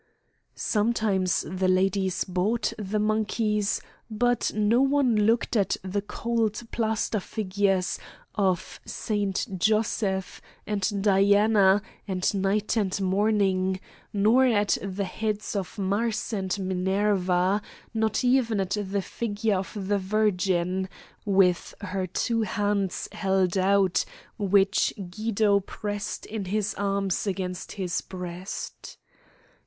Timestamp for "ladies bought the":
1.67-2.97